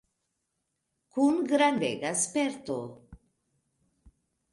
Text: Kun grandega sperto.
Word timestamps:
Kun 1.13 1.35
grandega 1.51 2.11
sperto. 2.21 2.79